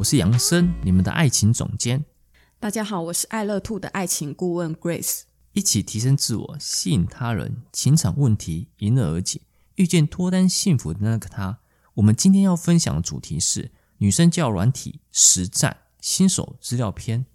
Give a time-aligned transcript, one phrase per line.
[0.00, 2.06] 我是杨森，你们的爱情总监。
[2.58, 5.24] 大家好，我是爱乐 Two 的爱情顾问 Grace。
[5.52, 9.42] 一起提升自我，吸引他人，情场问题迎刃而解，
[9.74, 11.58] 遇见脱单幸福的那个他。
[11.92, 17.26] 我们今天要分享的主题是女生交友软体实战新手资料篇。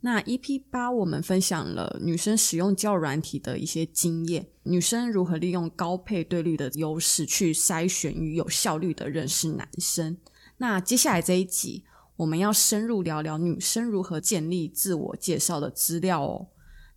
[0.00, 10.16] 那 EP 八我们分享了女生使用交友软体的一些经验，女生如何利用高配对率的优势去筛选与有效率的认识男生。
[10.60, 11.84] 那接下来这一集，
[12.16, 16.48] 我们要深入聊聊女生如何建立自我介绍的资料哦。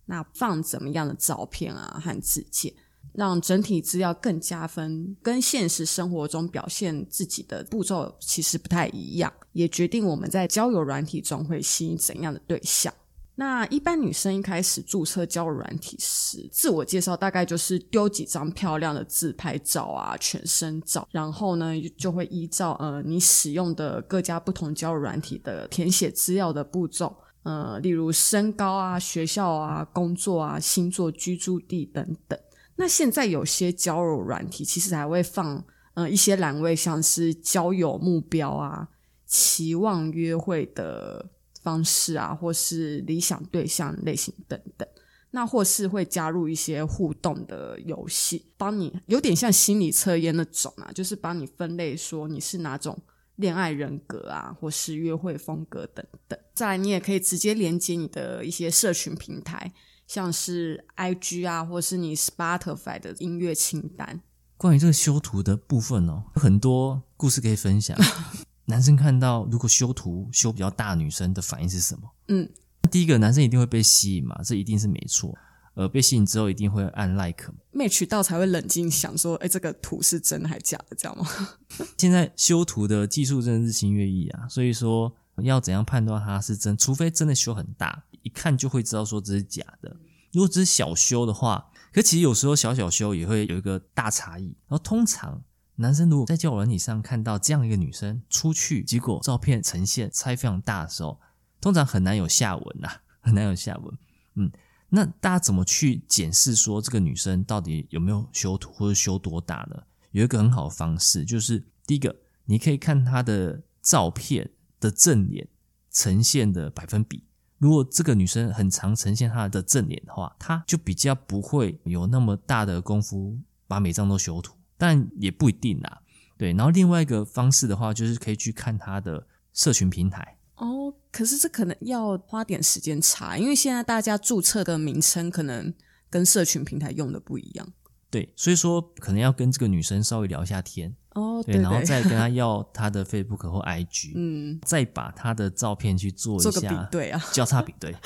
[0.04, 2.74] 那放怎么样的照片啊和字介，
[3.14, 12.92] 让整体资料更加分，跟现实生活中表现自己的步骤其实不太一样，也决定我们在交友软体中会吸引怎样的对象。
[13.36, 32.38] 那一般女生一开始注册交友软体时，自我介绍大概就是丢几张漂亮的自拍照啊、全身照，然后呢就会依照呃你使用的各家不同交友软体的填写资料的步骤，呃，例如身高啊、学校啊、工作啊、星座、居住地等等。
[32.76, 38.88] 那现在有些交友软体其实还会放呃一些栏位，像是交友目标啊、
[39.26, 41.30] 期望约会的。
[41.64, 44.86] 方式啊，或是理想对象类型等等，
[45.30, 52.96] 那或是会加入一些互动的游戏，帮你有点像心理测验那种啊，就是帮你分类说你是哪种
[53.36, 56.38] 恋爱人格啊，或是约会风格等等。
[56.54, 59.72] 再来，你也可以直接连接你的一些社群平台，
[60.06, 64.20] 像是 IG 啊，或是你 Spotify 的音乐清单。
[64.56, 67.98] 关于这个修图的部分哦，有很多故事可以分享。
[68.66, 72.10] 男生看到如果修图修比较大，女生的反应是什么？
[72.28, 72.48] 嗯，
[72.90, 75.36] 第一个男生一定会被吸引嘛，这一定是没错。
[75.74, 81.26] 呃，被吸引之后一定会按 like，match 到才会冷静想说，哎，这个图是真的还假的，这样吗？
[81.98, 86.76] 现在修图的技术真的日新月异啊，所以说要怎样判断它是真？
[86.76, 89.96] 除非真的修很大，一看就会知道说这是假的。
[90.32, 94.44] 如果只是小修的话，可其实有时候小小修也会有一个大差异。
[94.68, 95.42] 然后通常。
[95.76, 101.20] 男生如果在交友软体上看到这样一个女生出去，结果照片呈现差异非常大的时候，
[101.60, 102.88] 通常很难有下文呐，
[103.20, 103.98] 很难有下文。
[104.34, 104.52] 嗯，
[104.90, 109.82] 那大家怎么去检视说这个女生到底有没有修图或者修多大呢？
[110.12, 112.14] 有一个很好的方式，就是第一个，
[112.44, 115.48] 你可以看她的照片的正脸
[115.90, 117.24] 呈现的百分比。
[117.58, 124.54] 如果这个女生很常呈现她的正脸的话，她就比较不会有那么大的功夫把每张都修图。
[124.84, 126.02] 但也不一定啦，
[126.36, 126.52] 对。
[126.52, 130.92] 然后另外一个方式的话，就是可以去看他的社群平台哦。
[131.10, 135.72] 可是这可能要花点时间查，因为现在大家注册的名称可能
[136.10, 137.66] 跟社群平台用的不一样。
[138.10, 147.96] 对，所以说可能要跟这个女生稍微聊一下天哦，对，对，然后再跟她要她的 Facebook 或 IG，嗯，再把她的照片去做一下比对啊，交叉比对，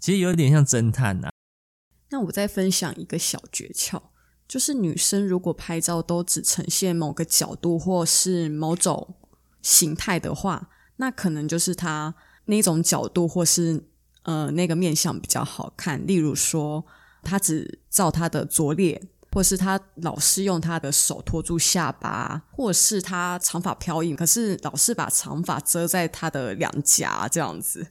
[0.00, 1.30] 其实有点像侦探呐、啊。
[2.10, 4.00] 那我再分享一个小诀窍。
[4.46, 9.14] 就是女生如果拍照都只呈现某个角度或是某种
[9.62, 13.82] 形态的话，那可能就是她那种角度或是
[14.22, 16.06] 呃那个面相比较好看。
[16.06, 16.84] 例如说，
[17.22, 27.86] 她只照她的左脸，或是她老是用她的手托住下巴，或是她长发飘逸，可是老是把长发遮在她的两颊这样子。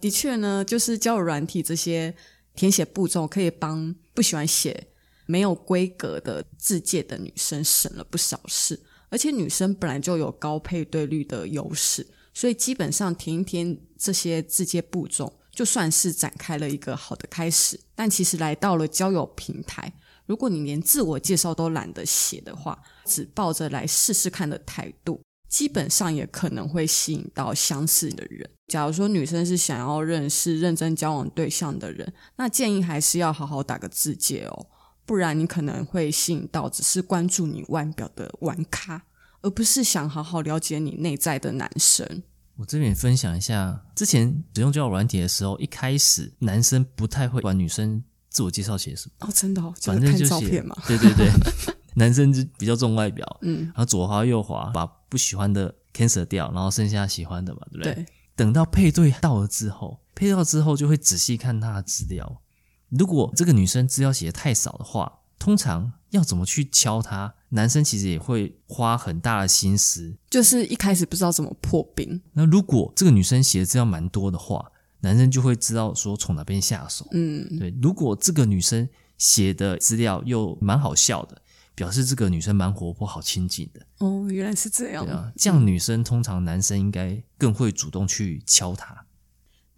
[0.00, 2.14] 的确呢，就是交友软体这些
[2.54, 4.88] 填写步骤可以帮不喜欢写。
[5.28, 8.80] 没有规格的自介的女生省了不少事，
[9.10, 17.78] 而且女生本来就有高配对率的优势，所以基本上填一填这些自介步骤，就算是展开了一个好的开始。
[17.94, 19.92] 但其实来到了交友平台，
[20.24, 28.48] 如果你连自我介绍都懒得写的话，只抱着来试试看的态度，基本上也可能会吸引到相似的人。
[28.68, 34.66] 假如说女生是想要认识认真交往对象的人，那建议还是要好好打个自介哦。
[35.08, 39.02] 不然你可能会吸引到只是关注你外表的玩咖，
[39.40, 42.22] 而不是想好好了解你内在的男生。
[42.56, 50.76] 我这边分享一下，之前使用交友软体的时候，一开始男生不太会管女生自我介绍写什么哦，真的哦，反正就看照片嘛。
[50.86, 51.30] 对对对，
[51.96, 57.94] 男生就比较重外表，嗯，然后左滑右滑，把不喜欢的 cancel 掉，然后剩下喜欢的嘛，对不对？
[57.94, 58.06] 对。
[58.36, 62.42] 等到配对到了之后，配到之后就会仔细看他的资料。
[62.90, 67.34] 如果这个女生资料写的太少的话，通常要怎么去敲她？
[67.50, 72.20] 男生其实也会花很大的心思，就是一开始不知道怎么破冰。
[72.32, 74.70] 那如果这个女生写的资料蛮多的话，
[75.00, 77.06] 男生就会知道说从哪边下手。
[77.12, 77.74] 嗯，对。
[77.80, 81.40] 如果这个女生写的资料又蛮好笑的，
[81.74, 83.80] 表示这个女生蛮活泼、好亲近的。
[83.98, 85.06] 哦，原来是这样。
[85.06, 89.06] 对啊，这样女生通常男生应该更会主动去敲她。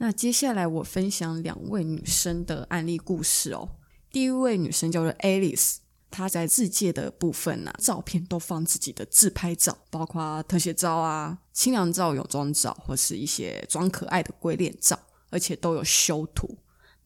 [0.02, 3.68] 那接下来我分享两位女生的案例故事哦。
[4.10, 5.76] 第一位女生叫做 Alice，
[6.10, 14.98] 她在自介的部分呢、啊，照片都放自己的自拍照，包括特写照啊、清凉照、泳装照，或是一些装可爱的鬼脸照，
[15.28, 16.56] 而且都有修图。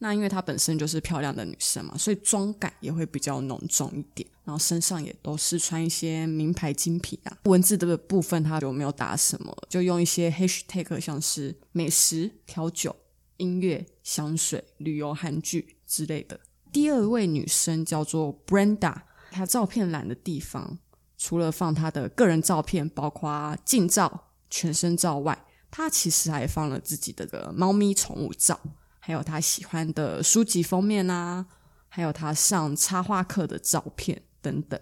[0.05, 7.35] 那因为她本身就是漂亮的女生嘛，所以妆感也会比较浓重一点，然后身上也都是穿一些名牌精品啊。
[7.45, 12.95] 文字的部分她就没有打什么，就用一些 hashtag，像是美食、调酒、
[13.37, 16.39] 音乐、香水、旅游、韩剧之类的。
[16.71, 18.95] 第二位女生叫做 Brenda，
[19.31, 20.77] 她照片栏的地方
[21.17, 28.59] 除了放她的个人照片，包括近照、全身照外，她其实还放了自己的个猫咪宠物照。
[29.05, 31.45] 还有他喜欢的书籍封面啊，
[31.87, 34.79] 还有他上插画课的照片等等。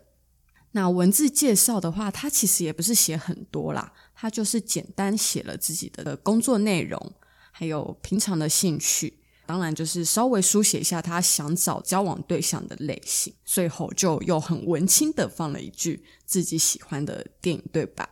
[0.72, 7.14] 那文字介绍的话，他其实也不是写很多啦，他就是简单写了自己的工作内容，
[7.52, 13.34] 还有平常的兴趣，当然就是稍微书写一下他想找交往对象的类型。
[13.44, 18.08] 最后就又很文青的放了一句自己喜欢的电影对白。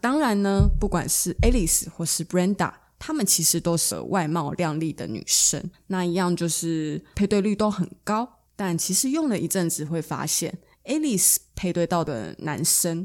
[0.00, 2.81] 当然呢，不管是 Alice 或是 Brenda。
[3.04, 8.38] 她们其实都是外貌靓丽的女生，那一样就是配对率都很高。
[8.54, 13.04] 但其实用了一阵子，会发现 Alice 配对到的男生，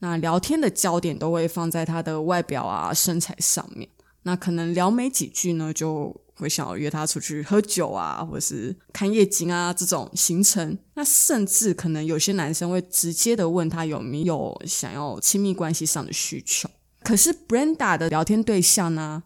[0.00, 3.88] 那聊天的焦点都会放在她的外表啊、身材上面。
[4.24, 10.76] 那可能聊没几句呢，就会想要约她出去喝酒啊，或者是看夜景啊这种行程。
[10.92, 16.68] 那甚至可能有些男生会直接的问她有没有想要亲密关系上的需求。
[17.02, 19.22] 可是 Brenda 的聊天对象呢？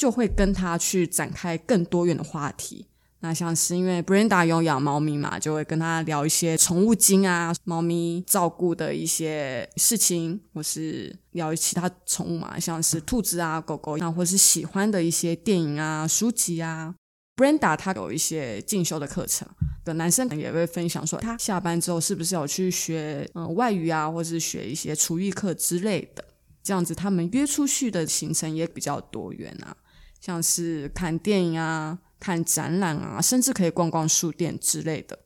[0.00, 2.86] 就会跟他去展开更多元的话题。
[3.18, 16.94] 那像是因为 Brenda 有养猫咪嘛，就会跟他聊一些宠物经啊、猫咪照顾的一些事情，或是聊其他宠物嘛，像是兔子啊、狗狗，那或是喜欢的一些电影啊、书籍啊。
[17.36, 19.46] Brenda 他有一些进修的课程，
[19.84, 26.24] 的男生也会分享说，他下班之后是不是有去学嗯外语啊，或是学一些厨艺课之类的。
[26.62, 29.76] 这样子，他们约出去的行程也比较多元啊。
[30.20, 35.18] 像是看电影啊、看展览啊，甚至可以逛逛书店之类的。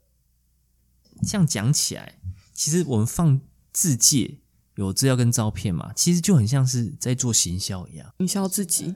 [1.26, 2.19] 这样讲起来，
[2.52, 3.41] 其实我们放
[3.73, 4.38] 自介
[4.76, 8.14] 有资料跟照片嘛，其实就很像是在做行销一样。
[8.19, 8.94] 行销自己？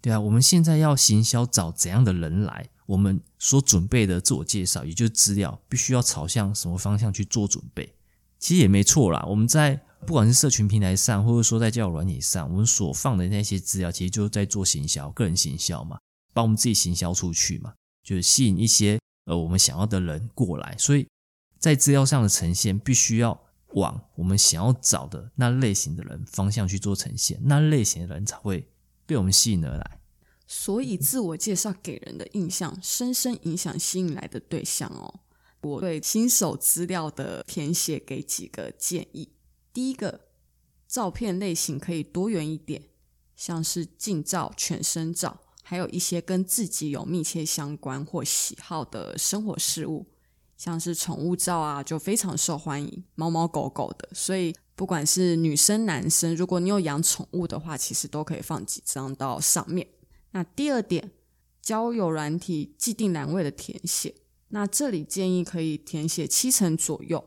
[0.00, 7.94] 对啊，我们现在要行销找怎样的人来，我们所准备的自我介绍，也就是资料，必须要朝向什么方向去做准备。
[8.38, 9.84] 其实也没错啦，我们在。
[10.06, 15.98] 不管是社群平台上，或者说在交友软体上，我们所放的那些资料，其实就是在做行销，个人行销嘛，
[16.32, 20.74] 把我们自己行销出去嘛，就是吸引一些呃我们想要的人过来。
[20.78, 21.06] 所以
[21.58, 23.38] 在资料上的呈现，必须要
[23.74, 28.66] 往我们想要找的那类型的人方向去做呈现，那类型的人才会
[29.06, 30.00] 被我们吸引而来。
[30.46, 35.20] 所以自我介绍给人的印象，深深影响吸引来的对象哦。
[35.60, 39.28] 我对新手资料的填写给几个建议。
[39.72, 40.20] 第一个，
[40.88, 42.82] 照片类型可以多元一点，
[43.36, 50.06] 像是近照、全身照，还有一些跟自己有密切相关或喜好的生活事物，
[50.56, 54.08] 像是宠物照啊，就非常受欢迎，猫猫狗狗的。
[54.12, 59.86] 所以不管是女生男生，如果你有养宠物的话，其实都可以放几张到上面。
[60.32, 61.12] 那第二点，
[61.62, 64.14] 交友软体既定栏位的填写，
[64.48, 67.24] 那这里建议可以填写七成左右。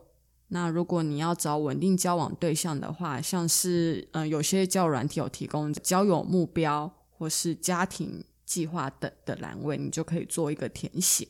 [0.54, 11.28] 那如果你要找稳定交往对象的话，像是嗯、有些交友软体有提供交友目标或是家庭计划等的栏位，你就可以做一个填写。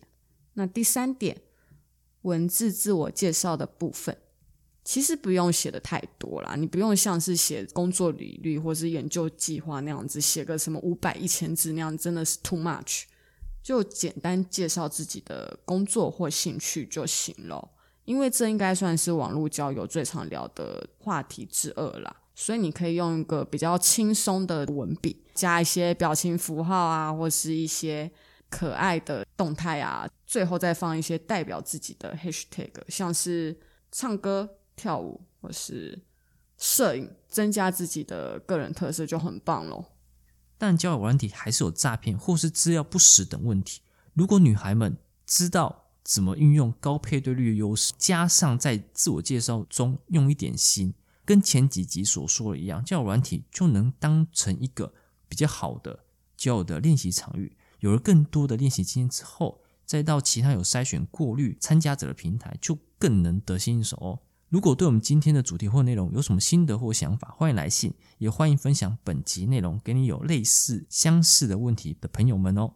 [0.56, 1.42] 那第三点，
[2.24, 4.18] 文字自我介绍的部分，
[4.84, 13.04] 其实不用写的太多啦，你不用像是写工作履历或是研究计划那样子，写个什么五百一千字那样，真的是 too much，
[13.64, 17.70] 就简单介绍自己的工作或兴趣就行了。
[18.06, 28.12] 因为这应该算是网络交友最常聊的话题之二啦，所以你可以用一个比较轻松的文笔，加一些表情符号啊，或是一些
[28.50, 33.58] 可爱的动态啊，最后再放一些代表自己的 hashtag，像是
[33.92, 36.00] 唱歌、跳舞，或是
[36.58, 39.86] 摄影，增加自己的个人特色就很棒喽。
[40.58, 43.82] 但交友软体还是有诈骗或是资料不实等问题。
[44.14, 50.94] 如果女孩们知道怎么运用高配对率的优势，加上在自我介绍中用一点心，
[51.24, 54.94] 跟前几集所说的一样，交友软体就能当成一个
[55.30, 56.06] 比较好的
[56.36, 57.56] 交友的练习场域。
[57.80, 64.20] 有了更多的练习经验之后，再到其他有筛选过滤参加者的平台，就更能得心应手哦。
[64.50, 72.76] 如果对我们今天的主题或内容有什么心得或想法，欢迎来信，也欢迎分享本集内容给你有类似相似的问题的朋友们哦。